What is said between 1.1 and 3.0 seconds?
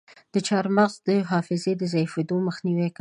حافظې ضعیفیدو مخنیوی کوي.